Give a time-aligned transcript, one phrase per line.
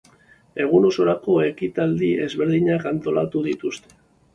[0.65, 4.01] Egun osorako ekitaldi ezberdinak antolatu dituzte.